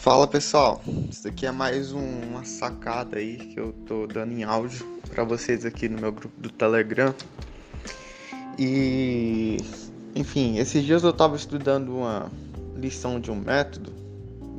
Fala 0.00 0.26
pessoal, 0.26 0.80
isso 1.10 1.28
aqui 1.28 1.44
é 1.44 1.50
mais 1.50 1.92
um, 1.92 2.22
uma 2.30 2.42
sacada 2.42 3.18
aí 3.18 3.36
que 3.36 3.60
eu 3.60 3.74
tô 3.84 4.06
dando 4.06 4.32
em 4.32 4.42
áudio 4.44 4.86
para 5.10 5.24
vocês 5.24 5.66
aqui 5.66 5.90
no 5.90 6.00
meu 6.00 6.10
grupo 6.10 6.32
do 6.40 6.48
Telegram. 6.48 7.14
E 8.58 9.58
enfim, 10.16 10.56
esses 10.56 10.82
dias 10.84 11.02
eu 11.02 11.12
tava 11.12 11.36
estudando 11.36 11.94
uma 11.94 12.32
lição 12.76 13.20
de 13.20 13.30
um 13.30 13.36
método 13.36 13.92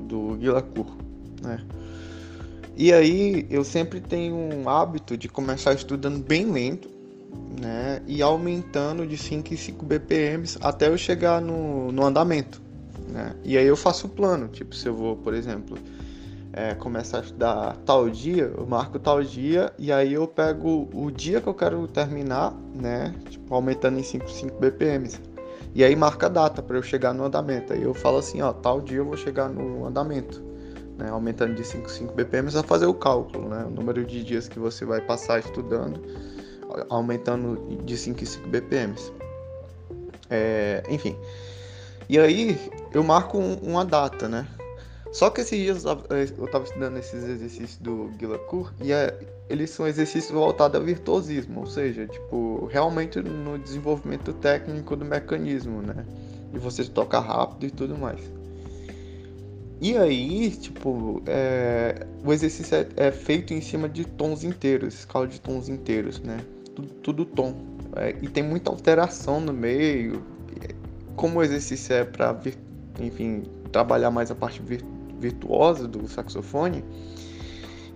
do 0.08 0.36
Guilacourt, 0.36 0.94
né? 1.42 1.60
E 2.78 2.94
aí 2.94 3.48
eu 3.50 3.64
sempre 3.64 4.00
tenho 4.00 4.36
um 4.36 4.70
hábito 4.70 5.18
de 5.18 5.28
começar 5.28 5.74
estudando 5.74 6.24
bem 6.24 6.52
lento, 6.52 6.88
né? 7.60 8.00
E 8.06 8.22
aumentando 8.22 9.08
de 9.08 9.18
5 9.18 9.56
em 9.56 9.58
5 9.58 9.86
BPMs 9.88 10.60
até 10.62 10.88
eu 10.88 11.00
chegar 11.00 11.42
no, 11.42 11.92
no 11.92 12.06
andamento. 12.06 12.62
Né? 13.12 13.36
E 13.44 13.58
aí 13.58 13.68
eu 13.68 13.76
faço 13.76 14.08
o 14.08 14.10
plano, 14.10 14.48
tipo, 14.48 14.74
se 14.74 14.88
eu 14.88 14.96
vou, 14.96 15.18
por 15.18 15.34
exemplo, 15.34 15.78
é, 16.54 16.74
começar 16.76 17.20
a 17.20 17.22
estudar 17.22 17.78
tal 17.86 18.10
dia, 18.10 18.52
eu 18.58 18.66
marco 18.66 18.98
tal 19.00 19.22
dia 19.24 19.72
e 19.78 19.92
aí 19.92 20.14
eu 20.14 20.28
pego 20.28 20.90
o 20.94 21.12
dia 21.12 21.42
que 21.42 21.48
eu 21.48 21.54
quero 21.54 21.88
terminar, 21.88 22.54
né? 22.74 23.14
Tipo, 23.30 23.54
aumentando 23.54 24.00
em 24.00 24.04
5, 24.04 24.30
5 24.30 24.60
BPMs. 24.60 25.20
E 25.74 25.84
aí 25.84 25.96
marca 25.96 26.26
a 26.26 26.30
data 26.30 26.62
para 26.62 26.78
eu 26.78 26.84
chegar 26.84 27.14
no 27.14 27.24
andamento. 27.26 27.74
Aí 27.74 27.84
eu 27.84 27.94
falo 27.94 28.18
assim, 28.18 28.42
ó, 28.42 28.52
tal 28.52 28.82
dia 28.82 28.98
eu 28.98 29.06
vou 29.06 29.16
chegar 29.16 29.50
no 29.50 29.86
andamento. 29.86 30.42
Né, 30.98 31.10
aumentando 31.10 31.56
de 31.56 31.64
5 31.64 31.90
5 31.90 32.14
BPMs 32.14 32.56
a 32.58 32.64
fazer 32.64 32.86
o 32.86 32.94
cálculo, 32.94 33.50
né? 33.50 33.66
O 33.66 33.70
número 33.70 34.06
de 34.06 34.24
dias 34.24 34.48
que 34.48 34.60
você 34.60 34.86
vai 34.86 35.02
passar 35.02 35.40
estudando, 35.40 36.00
aumentando 36.90 37.78
de 37.84 37.98
5 37.98 38.22
em 38.22 38.26
5 38.26 38.50
BPMs. 38.50 39.12
É, 40.30 40.84
enfim. 40.90 41.16
E 42.10 42.20
aí 42.20 42.58
eu 42.94 43.04
marco 43.04 43.38
um, 43.38 43.56
uma 43.56 43.86
data, 43.86 44.28
né? 44.28 44.48
Só 45.12 45.30
que 45.30 45.42
esses 45.42 45.60
dias 45.60 45.84
eu 45.84 46.46
estava 46.46 46.64
estudando 46.64 46.98
esses 46.98 47.24
exercícios 47.24 47.78
do 47.78 48.10
Guillacourt 48.18 48.74
e 48.82 48.94
é, 48.94 49.18
eles 49.50 49.70
são 49.70 49.86
exercícios 49.86 50.32
voltados 50.32 50.80
ao 50.80 50.86
virtuosismo, 50.86 51.60
ou 51.60 51.66
seja, 51.66 52.08
tipo, 52.08 52.66
realmente 52.72 53.20
no 53.20 53.60
desenvolvimento 53.60 54.32
técnico 54.32 54.96
do 54.96 55.04
mecanismo, 55.04 55.82
né? 55.82 56.06
De 56.54 56.60
você 56.60 56.86
tocar 56.86 57.20
rápido 57.20 57.66
e 57.66 57.72
tudo 57.72 57.98
mais. 57.98 58.22
E 59.82 59.98
aí, 59.98 60.52
tipo, 60.52 61.24
é, 61.26 62.06
o 62.24 62.32
exercício 62.32 62.78
é, 62.78 62.88
é, 62.96 63.12
feito 63.12 63.52
em 63.52 63.60
cima 63.60 63.90
de 63.90 64.06
tons 64.06 64.44
inteiros, 64.44 64.94
escala 64.94 65.28
de 65.28 65.42
tons 65.42 65.68
inteiros, 65.68 66.20
né? 66.20 66.38
Tudo, 66.76 66.88
tudo 67.02 67.26
tom. 67.26 67.56
É, 67.96 68.16
e 68.22 68.30
tem 68.30 68.44
muita 68.44 68.70
alteração 68.70 69.42
no 69.42 69.52
meio. 69.52 70.24
Como 71.16 71.40
o 71.40 71.44
exercício 71.44 71.94
é 71.94 72.04
para, 72.04 72.40
enfim, 73.00 73.44
trabalhar 73.72 74.12
mais 74.12 74.32
a 74.32 74.36
parte 74.36 74.62
virtuosa 75.20 75.88
do 75.88 76.08
saxofone, 76.08 76.84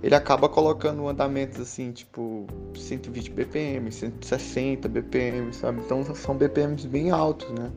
ele 0.04 0.14
acaba 0.14 0.48
colocando 0.48 1.08
andamentos 1.08 1.60
assim, 1.60 1.92
tipo 1.92 2.46
120 2.76 3.32
BPM, 3.32 3.92
160 3.92 4.88
BPM, 4.88 5.54
sabe? 5.54 5.82
Então 5.84 6.04
são 6.14 6.36
BPMs 6.36 6.88
bem 6.88 7.10
altos, 7.12 7.50
né? 7.50 7.72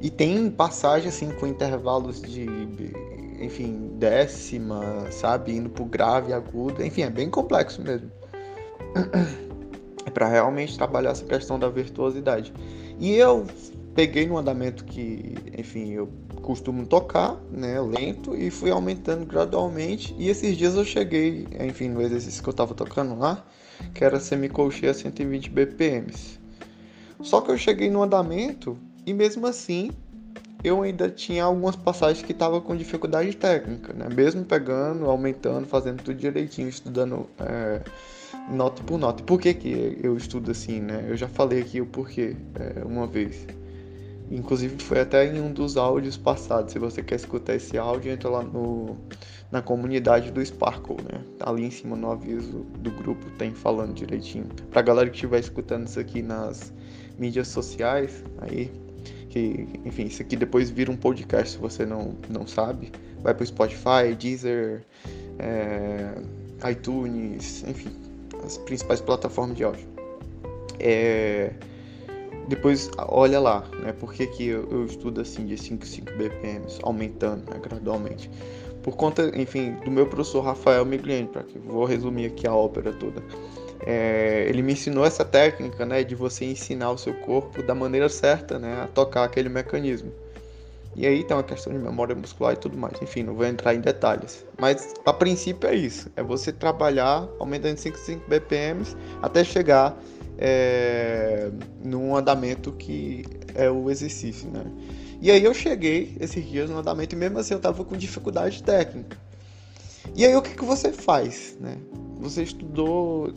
E 0.00 0.10
tem 0.10 0.50
passagem 0.50 1.08
assim 1.08 1.30
com 1.32 1.46
intervalos 1.46 2.20
de, 2.22 2.46
enfim, 3.40 3.90
décima, 3.98 5.10
sabe, 5.10 5.54
indo 5.56 5.68
pro 5.68 5.84
grave, 5.84 6.32
agudo, 6.32 6.84
enfim, 6.84 7.02
é 7.02 7.10
bem 7.10 7.28
complexo 7.28 7.82
mesmo. 7.82 8.10
É 10.06 10.10
para 10.10 10.28
realmente 10.28 10.78
trabalhar 10.78 11.10
essa 11.10 11.24
questão 11.24 11.58
da 11.58 11.68
virtuosidade. 11.68 12.52
E 13.00 13.12
eu 13.16 13.44
peguei 13.96 14.26
no 14.26 14.36
andamento 14.36 14.84
que, 14.84 15.34
enfim, 15.56 15.92
eu 15.92 16.06
costumo 16.42 16.84
tocar, 16.84 17.34
né, 17.50 17.80
lento, 17.80 18.36
e 18.36 18.50
fui 18.50 18.70
aumentando 18.70 19.24
gradualmente. 19.24 20.14
E 20.18 20.28
esses 20.28 20.54
dias 20.54 20.74
eu 20.74 20.84
cheguei, 20.84 21.48
enfim, 21.58 21.88
no 21.88 22.02
exercício 22.02 22.42
que 22.42 22.48
eu 22.48 22.52
estava 22.52 22.74
tocando 22.74 23.18
lá, 23.18 23.42
que 23.94 24.04
era 24.04 24.20
semicolcheia 24.20 24.90
a 24.90 24.94
120 24.94 25.48
BPMs. 25.48 26.38
Só 27.22 27.40
que 27.40 27.50
eu 27.50 27.56
cheguei 27.56 27.90
no 27.90 28.02
andamento 28.02 28.78
e 29.06 29.14
mesmo 29.14 29.46
assim 29.46 29.90
eu 30.62 30.82
ainda 30.82 31.08
tinha 31.08 31.44
algumas 31.44 31.76
passagens 31.76 32.24
que 32.24 32.32
estava 32.32 32.60
com 32.60 32.76
dificuldade 32.76 33.34
técnica, 33.34 33.92
né? 33.94 34.08
Mesmo 34.14 34.44
pegando, 34.44 35.06
aumentando, 35.06 35.66
fazendo 35.66 36.02
tudo 36.02 36.16
direitinho, 36.16 36.68
estudando 36.68 37.28
é, 37.38 37.80
nota 38.50 38.82
por 38.82 38.98
nota. 38.98 39.22
Por 39.22 39.40
que, 39.40 39.54
que 39.54 39.98
eu 40.02 40.16
estudo 40.16 40.50
assim, 40.50 40.80
né? 40.80 41.06
Eu 41.08 41.16
já 41.16 41.28
falei 41.28 41.60
aqui 41.60 41.80
o 41.80 41.86
porquê 41.86 42.36
é, 42.54 42.84
uma 42.84 43.06
vez. 43.06 43.46
Inclusive 44.30 44.82
foi 44.82 45.00
até 45.00 45.26
em 45.26 45.40
um 45.40 45.52
dos 45.52 45.76
áudios 45.76 46.16
passados. 46.16 46.72
Se 46.72 46.78
você 46.78 47.02
quer 47.02 47.16
escutar 47.16 47.54
esse 47.54 47.78
áudio, 47.78 48.10
entra 48.10 48.28
lá 48.28 48.42
no, 48.42 48.96
na 49.52 49.62
comunidade 49.62 50.30
do 50.30 50.44
Sparkle, 50.44 50.96
né? 50.96 51.22
Ali 51.40 51.64
em 51.64 51.70
cima 51.70 51.96
no 51.96 52.10
aviso 52.10 52.66
do 52.78 52.90
grupo, 52.90 53.30
tem 53.38 53.52
falando 53.52 53.94
direitinho. 53.94 54.46
Pra 54.70 54.82
galera 54.82 55.08
que 55.08 55.16
estiver 55.16 55.38
escutando 55.38 55.86
isso 55.86 56.00
aqui 56.00 56.22
nas 56.22 56.72
mídias 57.18 57.48
sociais, 57.48 58.24
aí 58.38 58.70
que, 59.30 59.68
enfim, 59.84 60.04
isso 60.04 60.22
aqui 60.22 60.34
depois 60.34 60.70
vira 60.70 60.90
um 60.90 60.96
podcast 60.96 61.52
se 61.52 61.58
você 61.58 61.84
não, 61.84 62.16
não 62.28 62.46
sabe. 62.46 62.90
Vai 63.22 63.34
pro 63.34 63.44
Spotify, 63.46 64.14
Deezer, 64.18 64.82
é, 65.38 66.14
iTunes, 66.70 67.62
enfim, 67.68 67.90
as 68.44 68.56
principais 68.58 69.00
plataformas 69.00 69.56
de 69.56 69.64
áudio. 69.64 69.86
É, 70.78 71.52
depois 72.48 72.90
olha 72.98 73.40
lá, 73.40 73.64
né? 73.80 73.92
Por 73.92 74.12
que, 74.12 74.46
eu, 74.46 74.68
eu 74.70 74.86
estudo 74.86 75.20
assim 75.20 75.46
de 75.46 75.56
5 75.58 75.84
5 75.84 76.12
BPMs, 76.12 76.78
aumentando 76.82 77.50
né, 77.50 77.60
gradualmente. 77.60 78.30
Por 78.82 78.96
conta, 78.96 79.32
enfim, 79.34 79.72
do 79.84 79.90
meu 79.90 80.06
professor 80.06 80.42
Rafael 80.42 80.84
Migliani, 80.84 81.26
para 81.26 81.42
que 81.42 81.58
vou 81.58 81.84
resumir 81.84 82.26
aqui 82.26 82.46
a 82.46 82.54
ópera 82.54 82.92
toda. 82.92 83.22
É, 83.80 84.46
ele 84.48 84.62
me 84.62 84.72
ensinou 84.72 85.04
essa 85.04 85.24
técnica, 85.24 85.84
né, 85.84 86.04
de 86.04 86.14
você 86.14 86.44
ensinar 86.44 86.92
o 86.92 86.98
seu 86.98 87.14
corpo 87.14 87.62
da 87.62 87.74
maneira 87.74 88.08
certa, 88.08 88.58
né, 88.58 88.82
a 88.82 88.86
tocar 88.86 89.24
aquele 89.24 89.48
mecanismo. 89.48 90.12
E 90.94 91.06
aí 91.06 91.22
tem 91.24 91.36
uma 91.36 91.42
questão 91.42 91.72
de 91.72 91.78
memória 91.78 92.14
muscular 92.14 92.54
e 92.54 92.56
tudo 92.56 92.78
mais. 92.78 93.00
Enfim, 93.02 93.22
não 93.22 93.34
vou 93.34 93.44
entrar 93.44 93.74
em 93.74 93.80
detalhes. 93.80 94.46
Mas 94.58 94.94
a 95.04 95.12
princípio 95.12 95.68
é 95.68 95.74
isso. 95.74 96.10
É 96.16 96.22
você 96.22 96.50
trabalhar 96.50 97.28
aumentando 97.38 97.76
5 97.76 97.98
5 97.98 98.30
BPMs 98.30 98.96
até 99.20 99.44
chegar 99.44 99.94
é, 100.38 101.50
num 101.82 102.14
andamento 102.14 102.72
que 102.72 103.24
é 103.54 103.70
o 103.70 103.90
exercício, 103.90 104.48
né? 104.50 104.64
E 105.20 105.30
aí 105.30 105.42
eu 105.42 105.54
cheguei 105.54 106.16
esses 106.20 106.46
dias 106.46 106.68
no 106.68 106.78
andamento 106.78 107.14
e 107.14 107.18
mesmo 107.18 107.38
assim 107.38 107.54
eu 107.54 107.60
tava 107.60 107.84
com 107.84 107.96
dificuldade 107.96 108.62
técnica. 108.62 109.16
E 110.14 110.24
aí 110.24 110.34
o 110.36 110.42
que, 110.42 110.54
que 110.54 110.64
você 110.64 110.92
faz, 110.92 111.56
né? 111.60 111.78
Você 112.20 112.42
estudou 112.42 113.32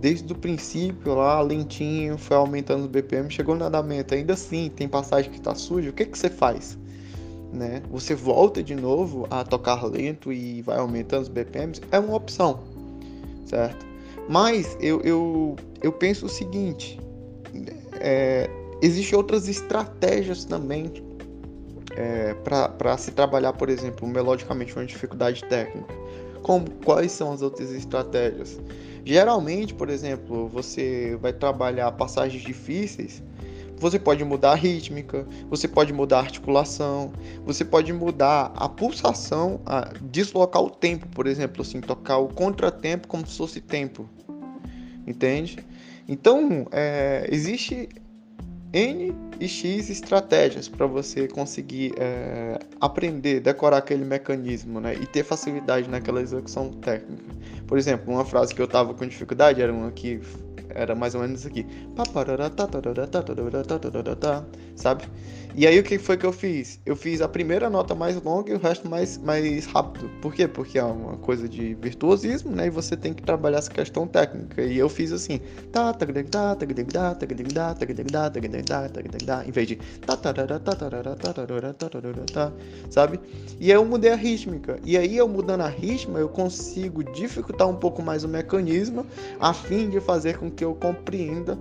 desde 0.00 0.32
o 0.32 0.36
princípio 0.36 1.14
lá, 1.14 1.40
lentinho, 1.40 2.16
foi 2.16 2.36
aumentando 2.36 2.84
os 2.84 2.86
BPM, 2.86 3.30
chegou 3.30 3.54
no 3.54 3.64
andamento, 3.64 4.14
ainda 4.14 4.32
assim 4.32 4.70
tem 4.74 4.88
passagem 4.88 5.30
que 5.30 5.38
está 5.38 5.54
suja, 5.54 5.90
o 5.90 5.92
que, 5.92 6.06
que 6.06 6.18
você 6.18 6.30
faz? 6.30 6.78
Né? 7.52 7.82
Você 7.90 8.14
volta 8.14 8.62
de 8.62 8.74
novo 8.74 9.26
a 9.30 9.44
tocar 9.44 9.84
lento 9.84 10.32
e 10.32 10.62
vai 10.62 10.78
aumentando 10.78 11.22
os 11.22 11.28
BPMs, 11.28 11.82
é 11.90 11.98
uma 11.98 12.14
opção, 12.14 12.60
certo? 13.44 13.84
Mas 14.28 14.76
eu, 14.80 15.00
eu, 15.02 15.56
eu 15.82 15.92
penso 15.92 16.26
o 16.26 16.28
seguinte: 16.28 16.98
é, 18.00 18.48
existem 18.82 19.16
outras 19.16 19.48
estratégias 19.48 20.44
também 20.44 20.92
é, 21.96 22.34
para 22.34 22.96
se 22.96 23.10
trabalhar, 23.10 23.52
por 23.52 23.68
exemplo, 23.68 24.06
melodicamente 24.06 24.72
com 24.74 24.84
dificuldade 24.84 25.44
técnica. 25.44 25.94
Como, 26.42 26.70
quais 26.84 27.12
são 27.12 27.32
as 27.32 27.42
outras 27.42 27.70
estratégias? 27.70 28.58
Geralmente, 29.04 29.74
por 29.74 29.88
exemplo, 29.88 30.48
você 30.48 31.18
vai 31.20 31.32
trabalhar 31.32 31.90
passagens 31.92 32.42
difíceis, 32.42 33.22
você 33.80 33.98
pode 33.98 34.22
mudar 34.24 34.52
a 34.52 34.54
rítmica, 34.54 35.26
você 35.48 35.66
pode 35.66 35.92
mudar 35.92 36.18
a 36.18 36.20
articulação, 36.20 37.12
você 37.44 37.64
pode 37.64 37.92
mudar 37.92 38.52
a 38.54 38.68
pulsação, 38.68 39.60
a 39.64 39.92
deslocar 40.02 40.62
o 40.62 40.70
tempo, 40.70 41.08
por 41.08 41.26
exemplo, 41.26 41.62
assim, 41.62 41.80
tocar 41.80 42.18
o 42.18 42.28
contratempo 42.28 43.08
como 43.08 43.26
se 43.26 43.38
fosse 43.38 43.60
tempo, 43.60 44.08
entende? 45.06 45.58
Então, 46.06 46.66
é, 46.70 47.26
existe 47.30 47.88
N 48.72 49.14
e 49.40 49.48
X 49.48 49.88
estratégias 49.90 50.68
para 50.68 50.86
você 50.86 51.26
conseguir 51.26 51.94
é, 51.96 52.58
aprender, 52.80 53.40
decorar 53.40 53.78
aquele 53.78 54.04
mecanismo 54.04 54.80
né, 54.80 54.94
e 54.94 55.06
ter 55.06 55.24
facilidade 55.24 55.88
naquela 55.88 56.20
execução 56.20 56.70
técnica. 56.70 57.24
Por 57.66 57.78
exemplo, 57.78 58.12
uma 58.12 58.24
frase 58.24 58.54
que 58.54 58.60
eu 58.60 58.66
estava 58.66 58.92
com 58.92 59.06
dificuldade 59.06 59.62
era 59.62 59.72
uma 59.72 59.90
que 59.90 60.20
era 60.74 60.94
mais 60.94 61.14
ou 61.14 61.20
menos 61.20 61.46
aqui. 61.46 61.66
Sabe? 64.74 65.04
E 65.56 65.66
aí 65.66 65.80
o 65.80 65.82
que 65.82 65.98
foi 65.98 66.16
que 66.16 66.24
eu 66.24 66.32
fiz? 66.32 66.80
Eu 66.86 66.94
fiz 66.94 67.20
a 67.20 67.28
primeira 67.28 67.68
nota 67.68 67.92
mais 67.92 68.20
longa 68.22 68.52
e 68.52 68.54
o 68.54 68.58
resto 68.58 68.88
mais, 68.88 69.18
mais 69.18 69.66
rápido. 69.66 70.08
Por 70.22 70.32
quê? 70.32 70.46
Porque 70.46 70.78
é 70.78 70.84
uma 70.84 71.16
coisa 71.16 71.48
de 71.48 71.74
virtuosismo, 71.74 72.52
né? 72.52 72.68
E 72.68 72.70
você 72.70 72.96
tem 72.96 73.12
que 73.12 73.22
trabalhar 73.22 73.58
essa 73.58 73.70
questão 73.70 74.06
técnica. 74.06 74.62
E 74.62 74.78
eu 74.78 74.88
fiz 74.88 75.10
assim, 75.10 75.40
em 79.46 79.50
vez 79.50 79.68
de 79.68 79.78
sabe? 82.88 83.20
E 83.58 83.72
aí 83.72 83.76
eu 83.76 83.84
mudei 83.84 84.12
a 84.12 84.16
rítmica. 84.16 84.78
E 84.84 84.96
aí 84.96 85.16
eu 85.16 85.26
mudando 85.26 85.62
a 85.62 85.68
rítmica, 85.68 86.20
eu 86.20 86.28
consigo 86.28 87.02
dificultar 87.12 87.68
um 87.68 87.76
pouco 87.76 88.00
mais 88.02 88.22
o 88.22 88.28
mecanismo 88.28 89.04
a 89.40 89.52
fim 89.52 89.90
de 89.90 90.00
fazer 90.00 90.38
com 90.38 90.48
que 90.48 90.59
eu 90.64 90.74
compreenda 90.74 91.58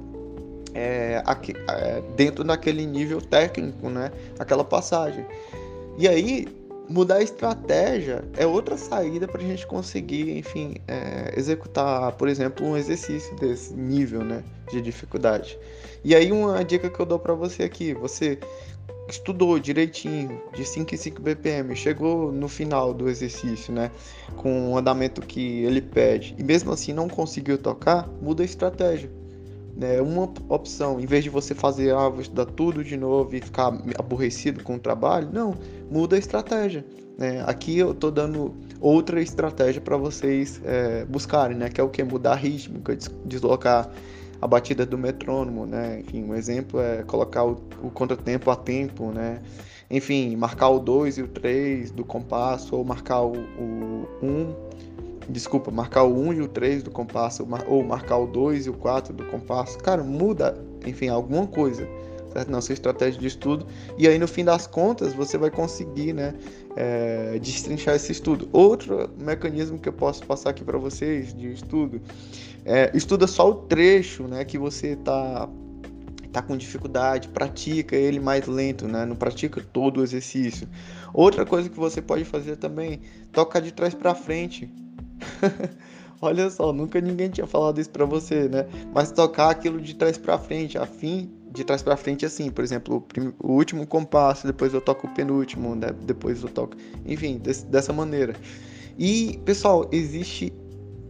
é, 0.74 1.22
aqui, 1.26 1.54
é, 1.68 2.02
dentro 2.16 2.44
daquele 2.44 2.86
nível 2.86 3.22
técnico, 3.22 3.90
né? 3.90 4.12
Aquela 4.38 4.64
passagem. 4.64 5.26
E 5.98 6.08
aí, 6.08 6.48
mudar 6.88 7.16
a 7.16 7.22
estratégia 7.22 8.24
é 8.38 8.46
outra 8.46 8.78
saída 8.78 9.28
para 9.28 9.42
a 9.42 9.44
gente 9.44 9.66
conseguir, 9.68 10.38
enfim, 10.38 10.76
é, 10.88 11.34
executar, 11.38 12.12
por 12.14 12.28
exemplo, 12.28 12.66
um 12.66 12.78
exercício 12.78 13.36
desse 13.36 13.74
nível, 13.74 14.24
né? 14.24 14.44
De 14.72 14.82
dificuldade. 14.82 15.58
E 16.04 16.16
aí, 16.16 16.32
uma 16.32 16.64
dica 16.64 16.90
que 16.90 17.00
eu 17.00 17.06
dou 17.06 17.20
para 17.20 17.34
você 17.34 17.64
aqui: 17.64 17.94
você 17.94 18.40
estudou 19.10 19.60
direitinho, 19.60 20.42
de 20.54 20.64
5 20.64 20.94
em 20.94 20.98
5 20.98 21.22
BPM, 21.22 21.76
chegou 21.76 22.32
no 22.32 22.48
final 22.48 22.94
do 22.94 23.10
exercício, 23.10 23.74
né, 23.74 23.92
com 24.36 24.72
o 24.72 24.78
andamento 24.78 25.22
que 25.22 25.64
ele 25.64 25.82
pede, 25.82 26.36
e 26.38 26.44
mesmo 26.44 26.72
assim 26.72 26.94
não 26.94 27.08
conseguiu 27.08 27.58
tocar, 27.58 28.08
muda 28.22 28.44
a 28.44 28.46
estratégia 28.46 29.10
né, 29.80 30.02
uma 30.02 30.30
opção, 30.50 31.00
em 31.00 31.06
vez 31.06 31.24
de 31.24 31.30
você 31.30 31.56
fazer, 31.56 31.96
ah, 31.96 32.10
vou 32.10 32.20
estudar 32.20 32.46
tudo 32.46 32.84
de 32.84 32.98
novo 32.98 33.34
e 33.34 33.40
ficar 33.40 33.68
aborrecido 33.98 34.62
com 34.62 34.76
o 34.76 34.80
trabalho, 34.80 35.30
não, 35.32 35.56
muda 35.90 36.18
a 36.18 36.20
estratégia. 36.20 36.86
Né? 37.18 37.42
Aqui 37.48 37.78
eu 37.78 37.92
estou 37.92 38.12
dando 38.12 38.54
outra 38.82 39.22
estratégia 39.22 39.80
para 39.80 39.96
vocês 39.96 40.62
é, 40.66 41.06
buscarem, 41.06 41.56
né? 41.56 41.70
que 41.70 41.80
é 41.80 41.84
o 41.84 41.88
que? 41.88 42.04
Mudar 42.04 42.34
a 42.34 42.36
rítmica, 42.36 42.98
deslocar 43.26 43.90
a 44.42 44.48
batida 44.48 44.86
do 44.86 44.98
metrônomo, 44.98 45.66
né? 45.66 46.00
Enfim, 46.00 46.24
um 46.24 46.34
exemplo 46.34 46.80
é 46.80 47.04
colocar 47.04 47.44
o, 47.44 47.62
o 47.84 47.90
contratempo 47.90 48.50
a 48.50 48.56
tempo, 48.56 49.12
né? 49.12 49.42
Enfim, 49.90 50.36
marcar 50.36 50.70
o 50.70 50.80
2 50.80 51.18
e 51.18 51.24
o 51.24 51.28
3 51.28 51.92
do 51.92 52.06
compasso, 52.06 52.76
ou 52.76 52.84
marcar 52.84 53.22
o 53.22 53.34
1 53.34 54.06
um, 54.22 54.56
desculpa, 55.28 55.72
marcar 55.72 56.04
o 56.04 56.16
1 56.16 56.34
e 56.34 56.42
o 56.42 56.48
3 56.48 56.84
do 56.84 56.92
compasso, 56.92 57.48
ou 57.68 57.84
marcar 57.84 58.18
o 58.18 58.28
2 58.28 58.68
e 58.68 58.70
o 58.70 58.74
4 58.74 59.14
do 59.14 59.26
compasso, 59.26 59.78
cara, 59.80 60.04
muda, 60.04 60.58
enfim, 60.86 61.08
alguma 61.08 61.48
coisa, 61.48 61.88
certo? 62.32 62.50
Na 62.50 62.62
sua 62.62 62.74
estratégia 62.74 63.20
de 63.20 63.28
estudo, 63.28 63.66
e 63.98 64.08
aí 64.08 64.18
no 64.18 64.28
fim 64.28 64.44
das 64.44 64.68
contas 64.68 65.14
você 65.14 65.38
vai 65.38 65.50
conseguir, 65.50 66.14
né, 66.14 66.34
é, 66.76 67.40
destrinchar 67.40 67.96
esse 67.96 68.12
estudo. 68.12 68.48
Outro 68.52 69.10
mecanismo 69.20 69.80
que 69.80 69.90
eu 69.90 69.94
posso 69.94 70.26
passar 70.26 70.52
aqui 70.52 70.64
para 70.64 70.78
vocês 70.78 71.34
de 71.34 71.52
estudo, 71.52 72.02
é, 72.66 72.92
estuda 72.94 73.28
só 73.28 73.50
o 73.50 73.56
trecho, 73.56 74.24
né, 74.24 74.46
que 74.46 74.58
você 74.58 74.96
tá 74.96 75.50
tá 76.32 76.44
com 76.44 76.56
dificuldade, 76.56 77.28
pratica 77.30 77.96
ele 77.96 78.20
mais 78.20 78.46
lento, 78.46 78.88
né? 78.88 79.04
Não 79.04 79.16
pratica 79.16 79.66
todo 79.74 80.00
o 80.00 80.04
exercício. 80.04 80.68
Outra 81.12 81.44
coisa 81.44 81.68
que 81.68 81.80
você 81.80 82.04
pode 82.04 82.24
fazer 82.24 82.56
também, 82.58 83.02
toca 83.32 83.60
de 83.60 83.72
trás 83.72 83.96
para 83.96 84.14
frente. 84.14 84.72
Olha 86.22 86.50
só, 86.50 86.74
nunca 86.74 87.00
ninguém 87.00 87.30
tinha 87.30 87.48
falado 87.48 87.80
isso 87.80 87.90
para 87.90 88.06
você, 88.06 88.48
né? 88.48 88.68
Mas 88.94 89.12
tocar 89.12 89.50
aquilo 89.50 89.80
de 89.82 89.96
trás 89.96 90.18
para 90.18 90.38
frente, 90.38 90.78
a 90.78 90.86
fim 90.86 91.32
de 91.52 91.64
trás 91.64 91.82
para 91.82 91.98
frente 91.98 92.26
assim, 92.26 92.50
por 92.52 92.64
exemplo, 92.64 93.06
o, 93.42 93.48
o, 93.48 93.54
último 93.54 93.86
compasso, 93.86 94.46
depois 94.46 94.74
eu 94.74 94.82
toco 94.82 95.08
o 95.08 95.10
penúltimo, 95.14 95.76
né? 95.76 95.94
depois 96.06 96.42
eu 96.44 96.50
toco, 96.50 96.76
enfim, 97.06 97.38
desse, 97.38 97.66
dessa 97.66 97.92
maneira. 97.92 98.36
E 98.98 99.40
pessoal, 99.46 99.88
existe 99.92 100.54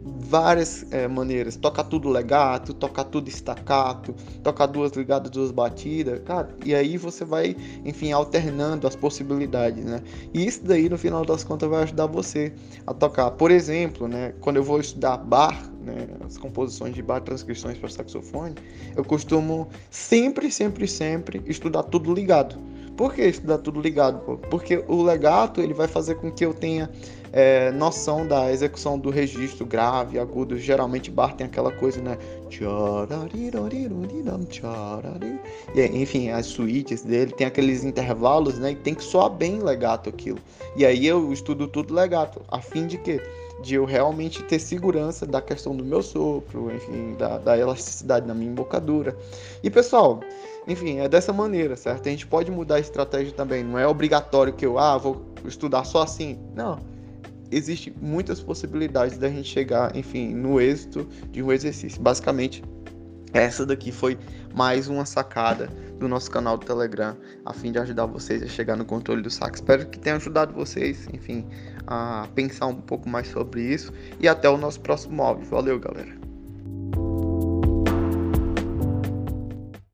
várias 0.04 0.86
é, 0.92 1.08
maneiras. 1.08 1.56
Tocar 1.56 1.84
tudo 1.84 2.10
legato, 2.10 2.74
tocar 2.74 3.04
tudo 3.06 3.28
estacato, 3.28 4.14
tocar 4.44 4.66
duas 4.68 4.92
ligadas, 4.94 5.30
duas 5.32 5.52
batidas, 5.52 6.20
cara. 6.24 6.50
E 6.66 6.74
aí 6.74 6.98
você 6.98 7.26
vai, 7.26 7.56
enfim, 7.86 8.12
alternando 8.12 8.88
as 8.88 8.96
possibilidades, 8.96 9.84
né? 9.84 10.02
E 10.34 10.46
isso 10.46 10.64
daí, 10.64 10.90
no 10.90 10.98
final 10.98 11.26
das 11.26 11.44
contas, 11.44 11.70
vai 11.70 11.84
ajudar 11.84 12.08
você 12.08 12.54
a 12.86 12.94
tocar. 12.94 13.32
Por 13.32 13.52
exemplo, 13.52 14.08
né? 14.08 14.34
Quando 14.40 14.58
eu 14.58 14.64
vou 14.64 14.80
estudar 14.80 15.18
bar, 15.18 15.69
né? 15.84 16.08
As 16.26 16.38
composições 16.38 16.94
de 16.94 17.02
bar, 17.02 17.22
transcrições 17.22 17.78
para 17.78 17.90
saxofone, 17.90 18.56
eu 18.96 19.04
costumo 19.04 19.68
sempre, 19.90 20.52
sempre, 20.52 20.88
sempre 20.88 21.42
estudar 21.46 21.84
tudo 21.84 22.14
ligado. 22.14 22.58
Por 22.96 23.14
que 23.14 23.22
estudar 23.22 23.60
tudo 23.60 23.80
ligado? 23.80 24.38
Porque 24.50 24.84
o 24.88 25.02
legato 25.02 25.62
ele 25.62 25.74
vai 25.74 25.88
fazer 25.88 26.16
com 26.16 26.30
que 26.30 26.46
eu 26.46 26.54
tenha 26.54 26.90
é, 27.32 27.72
noção 27.72 28.26
da 28.26 28.52
execução 28.52 28.98
do 28.98 29.10
registro 29.10 29.66
grave, 29.66 30.20
agudo. 30.20 30.58
Geralmente 30.58 31.12
Bar 31.12 31.36
tem 31.36 31.46
aquela 31.48 31.72
coisa, 31.72 32.02
né? 32.02 32.18
Enfim, 35.94 36.30
as 36.30 36.48
suítes 36.48 37.04
dele 37.04 37.32
tem 37.32 37.46
aqueles 37.48 37.84
intervalos, 37.84 38.58
né? 38.58 38.72
E 38.72 38.76
tem 38.76 38.94
que 38.96 39.04
soar 39.04 39.30
bem 39.30 39.60
legato 39.60 40.10
aquilo. 40.10 40.40
E 40.76 40.86
aí 40.86 41.06
eu 41.06 41.32
estudo 41.32 41.68
tudo 41.68 41.94
legato, 41.94 42.42
a 42.48 42.62
fim 42.62 42.88
de 42.88 42.98
que 42.98 43.22
de 43.62 43.76
eu 43.76 43.84
realmente 43.84 44.42
ter 44.44 44.58
segurança 44.58 45.26
da 45.26 45.42
questão 45.42 45.76
do 45.76 45.84
meu 45.84 46.02
sopro, 46.02 46.74
enfim, 46.74 47.14
da, 47.18 47.38
da 47.38 47.58
elasticidade 47.58 48.26
na 48.26 48.34
minha 48.34 48.50
embocadura. 48.50 49.18
E 49.62 49.70
pessoal, 49.70 50.22
enfim, 50.66 51.00
é 51.00 51.10
dessa 51.10 51.34
maneira, 51.34 51.76
certo? 51.76 52.08
A 52.08 52.10
gente 52.10 52.26
pode 52.26 52.50
mudar 52.50 52.76
a 52.76 52.80
estratégia 52.80 53.34
também. 53.34 53.62
Não 53.62 53.78
é 53.78 53.86
obrigatório 53.86 54.54
que 54.54 54.66
eu, 54.66 54.80
ah, 54.80 54.98
vou 54.98 55.22
estudar 55.44 55.84
só 55.84 56.04
assim. 56.04 56.40
Não 56.56 56.80
existe 57.52 57.94
muitas 58.02 58.42
possibilidades 58.42 59.18
da 59.18 59.30
gente 59.30 59.48
chegar, 59.48 59.96
enfim, 59.96 60.34
no 60.34 60.60
êxito 60.60 61.08
de 61.32 61.42
um 61.42 61.52
exercício. 61.52 62.02
Basicamente, 62.02 62.64
essa 63.34 63.66
daqui 63.66 63.92
foi 63.92 64.18
mais 64.56 64.88
uma 64.88 65.06
sacada 65.06 65.68
do 66.00 66.08
nosso 66.08 66.32
canal 66.32 66.58
do 66.58 66.66
Telegram, 66.66 67.16
a 67.46 67.54
fim 67.54 67.72
de 67.72 67.78
ajudar 67.78 68.06
vocês 68.06 68.42
a 68.42 68.48
chegar 68.48 68.76
no 68.76 68.86
controle 68.86 69.22
do 69.22 69.30
saco. 69.30 69.56
Espero 69.56 69.86
que 69.88 70.00
tenha 70.00 70.16
ajudado 70.16 70.54
vocês, 70.54 71.08
enfim, 71.14 71.46
a 71.86 72.28
pensar 72.34 72.68
um 72.68 72.76
pouco 72.76 73.08
mais 73.08 73.28
sobre 73.28 73.62
isso. 73.62 73.94
E 74.20 74.28
até 74.28 74.50
o 74.50 74.58
nosso 74.58 74.80
próximo 74.82 75.22
áudio. 75.22 75.46
Valeu, 75.46 75.80
galera! 75.80 76.19